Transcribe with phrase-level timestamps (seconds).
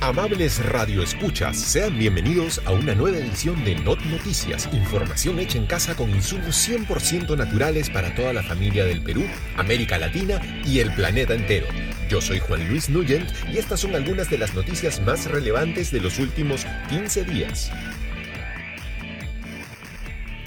[0.00, 5.96] Amables radioescuchas, sean bienvenidos a una nueva edición de Not Noticias, información hecha en casa
[5.96, 9.24] con insumos 100% naturales para toda la familia del Perú,
[9.56, 11.66] América Latina y el planeta entero.
[12.08, 16.00] Yo soy Juan Luis Nugent y estas son algunas de las noticias más relevantes de
[16.00, 17.72] los últimos 15 días.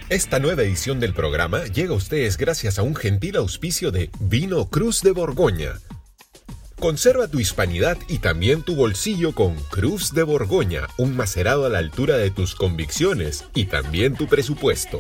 [0.08, 4.70] Esta nueva edición del programa llega a ustedes gracias a un gentil auspicio de Vino
[4.70, 5.74] Cruz de Borgoña.
[6.82, 11.78] Conserva tu hispanidad y también tu bolsillo con Cruz de Borgoña, un macerado a la
[11.78, 15.00] altura de tus convicciones y también tu presupuesto.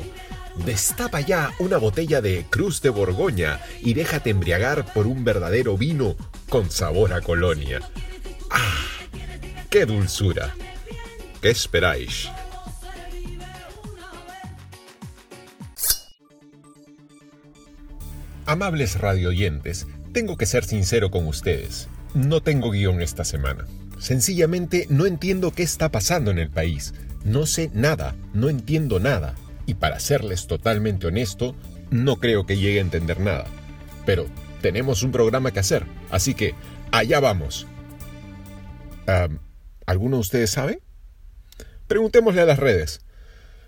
[0.63, 6.15] Destapa ya una botella de Cruz de Borgoña y déjate embriagar por un verdadero vino
[6.49, 7.79] con sabor a colonia.
[8.51, 8.77] ¡Ah!
[9.71, 10.53] ¡Qué dulzura!
[11.41, 12.29] ¿Qué esperáis?
[18.45, 21.87] Amables radioyentes, tengo que ser sincero con ustedes.
[22.13, 23.65] No tengo guion esta semana.
[23.99, 26.93] Sencillamente no entiendo qué está pasando en el país.
[27.23, 29.35] No sé nada, no entiendo nada.
[29.65, 31.55] Y para serles totalmente honesto,
[31.91, 33.45] no creo que llegue a entender nada.
[34.05, 34.25] Pero
[34.61, 36.55] tenemos un programa que hacer, así que
[36.91, 37.67] allá vamos.
[39.85, 40.81] ¿Alguno de ustedes sabe?
[41.87, 43.01] Preguntémosle a las redes.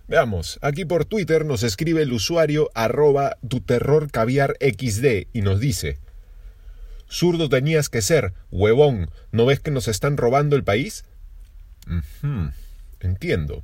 [0.07, 5.59] Veamos, aquí por Twitter nos escribe el usuario arroba tu terror caviar xd y nos
[5.59, 5.99] dice,
[7.13, 11.05] Zurdo tenías que ser, huevón, ¿no ves que nos están robando el país?
[12.99, 13.63] Entiendo.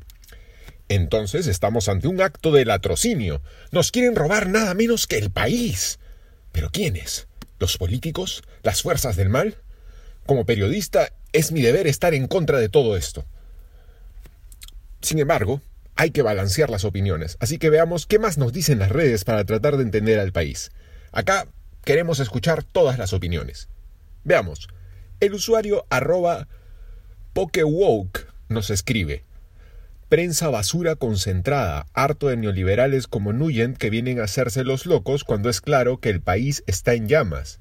[0.88, 3.42] Entonces estamos ante un acto de latrocinio.
[3.72, 5.98] Nos quieren robar nada menos que el país.
[6.52, 7.28] ¿Pero quiénes?
[7.60, 8.44] ¿Los políticos?
[8.62, 9.56] ¿Las fuerzas del mal?
[10.28, 13.26] Como periodista, es mi deber estar en contra de todo esto.
[15.02, 15.60] Sin embargo,
[15.96, 19.44] hay que balancear las opiniones, así que veamos qué más nos dicen las redes para
[19.44, 20.72] tratar de entender al país.
[21.12, 21.48] Acá
[21.84, 23.70] queremos escuchar todas las opiniones.
[24.24, 24.68] Veamos,
[25.20, 26.48] el usuario arroba
[27.34, 29.26] pokewoke nos escribe.
[30.10, 35.50] Prensa basura concentrada, harto de neoliberales como Nugent que vienen a hacerse los locos cuando
[35.50, 37.60] es claro que el país está en llamas.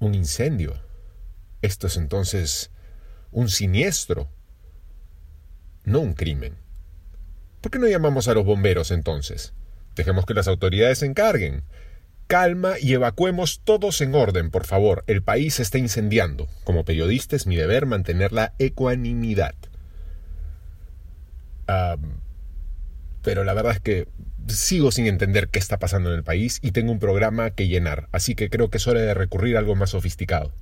[0.00, 0.74] Un incendio.
[1.62, 2.72] Esto es entonces
[3.30, 4.28] un siniestro,
[5.84, 6.56] no un crimen.
[7.60, 9.54] ¿Por qué no llamamos a los bomberos entonces?
[9.94, 11.62] Dejemos que las autoridades se encarguen.
[12.32, 15.04] Calma y evacuemos todos en orden, por favor.
[15.06, 16.48] El país se está incendiando.
[16.64, 19.54] Como periodista es mi deber mantener la ecuanimidad.
[23.20, 24.08] pero la verdad es que
[24.48, 28.08] sigo sin entender qué está pasando en el país y tengo un programa que llenar,
[28.12, 30.54] así que creo que es hora de recurrir a algo más sofisticado.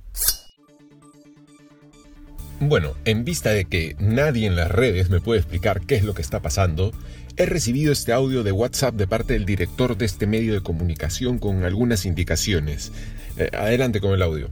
[2.63, 6.13] Bueno, en vista de que nadie en las redes me puede explicar qué es lo
[6.13, 6.91] que está pasando,
[7.35, 11.39] he recibido este audio de WhatsApp de parte del director de este medio de comunicación
[11.39, 12.91] con algunas indicaciones.
[13.37, 14.51] Eh, adelante con el audio.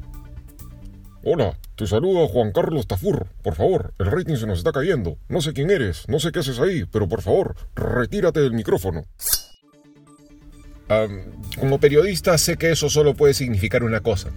[1.23, 3.27] Hola, te saludo Juan Carlos Tafur.
[3.43, 5.19] Por favor, el rating se nos está cayendo.
[5.27, 9.05] No sé quién eres, no sé qué haces ahí, pero por favor, retírate del micrófono.
[11.59, 14.31] como periodista sé que eso solo puede significar una cosa.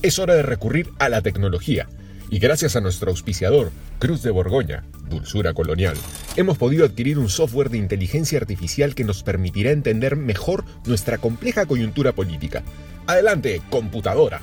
[0.00, 1.86] Es hora de recurrir a la tecnología
[2.30, 5.96] y gracias a nuestro auspiciador, Cruz de Borgoña, Dulzura Colonial,
[6.36, 11.66] hemos podido adquirir un software de inteligencia artificial que nos permitirá entender mejor nuestra compleja
[11.66, 12.62] coyuntura política.
[13.06, 14.40] Adelante, computadora.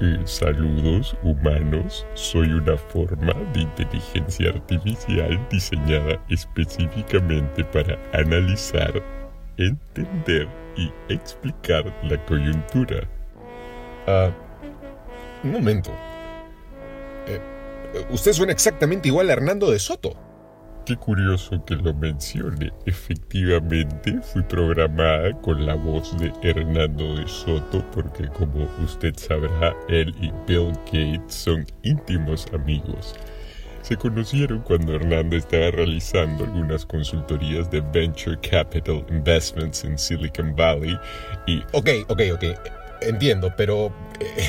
[0.00, 9.02] Eh, saludos humanos, soy una forma de inteligencia artificial diseñada específicamente para analizar,
[9.56, 10.46] entender
[10.76, 13.08] y explicar la coyuntura.
[14.06, 14.30] Ah,
[15.44, 15.90] un momento.
[17.26, 17.40] Eh,
[18.10, 20.16] usted suena exactamente igual a Hernando de Soto.
[20.88, 22.72] Qué curioso que lo mencione.
[22.86, 30.14] Efectivamente, fui programada con la voz de Hernando de Soto porque como usted sabrá, él
[30.18, 33.14] y Bill Gates son íntimos amigos.
[33.82, 40.98] Se conocieron cuando Hernando estaba realizando algunas consultorías de Venture Capital Investments en Silicon Valley
[41.46, 41.58] y...
[41.72, 42.44] Ok, ok, ok.
[43.02, 43.92] Entiendo, pero...
[44.20, 44.48] Eh,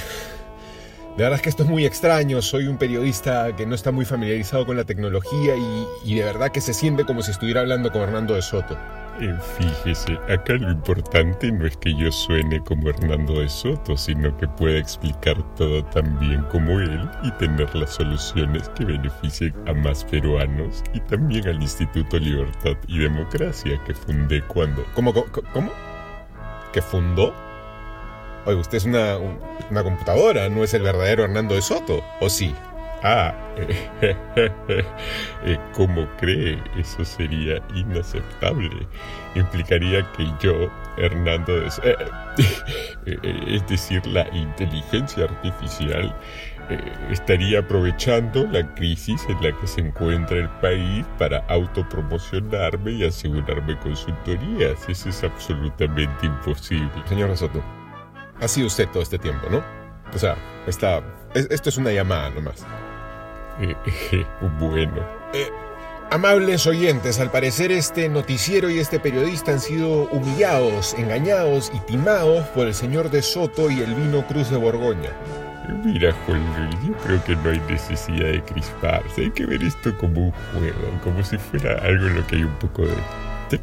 [1.19, 4.05] de verdad es que esto es muy extraño, soy un periodista que no está muy
[4.05, 5.53] familiarizado con la tecnología
[6.05, 8.77] y, de verdad que se siente como si estuviera hablando con Hernando de Soto.
[9.19, 14.37] Eh, fíjese, acá lo importante no es que yo suene como Hernando de Soto, sino
[14.37, 19.73] que pueda explicar todo tan bien como él y tener las soluciones que beneficien a
[19.73, 24.85] más peruanos y también al Instituto Libertad y Democracia que fundé cuando...
[24.95, 25.13] ¿Cómo?
[25.13, 25.25] ¿Cómo?
[25.51, 25.71] cómo?
[26.71, 27.48] ¿Que fundó?
[28.45, 29.17] Oye, usted es una,
[29.69, 32.53] una computadora, no es el verdadero Hernando de Soto, ¿o sí?
[33.01, 33.33] Ah,
[34.01, 36.61] eh, ¿cómo cree?
[36.77, 38.69] Eso sería inaceptable.
[39.35, 41.95] Implicaría que yo, Hernando de Soto, eh,
[43.05, 46.13] eh, es decir, la inteligencia artificial,
[47.09, 53.79] estaría aprovechando la crisis en la que se encuentra el país para autopromocionarme y asegurarme
[53.79, 54.87] consultorías.
[54.87, 56.91] Eso es absolutamente imposible.
[57.07, 57.63] Señor Soto,
[58.41, 59.63] ha sido usted todo este tiempo, ¿no?
[60.13, 60.35] O sea,
[60.67, 61.01] está,
[61.33, 62.65] esto es una llamada nomás.
[63.61, 63.75] Eh,
[64.13, 64.25] eh,
[64.57, 65.05] bueno.
[66.11, 72.47] Amables oyentes, al parecer este noticiero y este periodista han sido humillados, engañados y timados
[72.47, 75.09] por el señor de Soto y el vino Cruz de Borgoña.
[75.83, 79.21] Mira, Juan Luis, yo creo que no hay necesidad de crisparse.
[79.21, 82.43] Hay que ver esto como un juego, como si fuera algo en lo que hay
[82.43, 82.95] un poco de
[83.49, 83.61] tech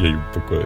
[0.00, 0.63] y hay un poco de...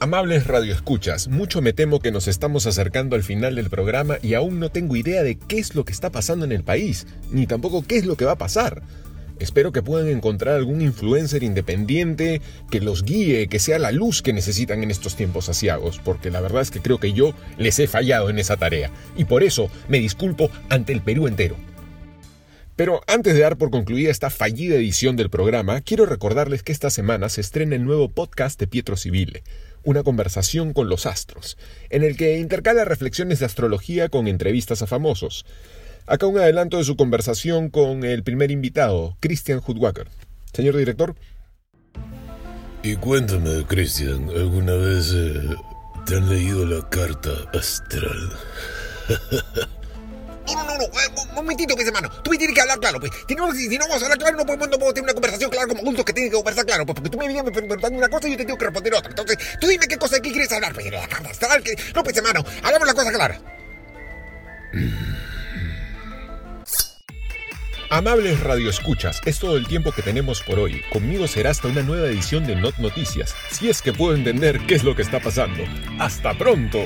[0.00, 4.60] Amables radioescuchas, mucho me temo que nos estamos acercando al final del programa y aún
[4.60, 7.82] no tengo idea de qué es lo que está pasando en el país, ni tampoco
[7.82, 8.80] qué es lo que va a pasar.
[9.40, 12.40] Espero que puedan encontrar algún influencer independiente
[12.70, 16.40] que los guíe, que sea la luz que necesitan en estos tiempos asiagos, porque la
[16.40, 19.68] verdad es que creo que yo les he fallado en esa tarea, y por eso
[19.88, 21.56] me disculpo ante el Perú entero.
[22.76, 26.90] Pero antes de dar por concluida esta fallida edición del programa, quiero recordarles que esta
[26.90, 29.42] semana se estrena el nuevo podcast de Pietro Civile,
[29.84, 31.56] una conversación con los astros,
[31.90, 35.44] en el que intercala reflexiones de astrología con entrevistas a famosos.
[36.06, 40.08] Acá un adelanto de su conversación con el primer invitado, Christian Hudwacker.
[40.52, 41.14] Señor director.
[42.82, 45.40] Y cuéntame, Christian, ¿alguna vez eh,
[46.06, 48.32] te han leído la carta astral?
[50.78, 52.08] No, no, un momentito, pues, hermano.
[52.22, 53.10] Tú me tienes que hablar claro, pues.
[53.26, 55.80] Si no, vamos a hablar claro, no podemos, no podemos tener una conversación clara como
[55.80, 58.32] adultos que tienen que conversar claro, pues, porque tú me vienes preguntando una cosa y
[58.32, 59.10] yo te tengo que responder otra.
[59.10, 61.62] Entonces, tú dime qué cosa, qué quieres hablar, pues, de la carta astral.
[61.62, 61.76] Que...
[61.94, 63.40] No, pues, hermano, hagamos la cosa clara.
[67.90, 70.82] Amables radioescuchas, es todo el tiempo que tenemos por hoy.
[70.92, 74.74] Conmigo será hasta una nueva edición de Not Noticias, si es que puedo entender qué
[74.74, 75.64] es lo que está pasando.
[75.98, 76.80] ¡Hasta pronto!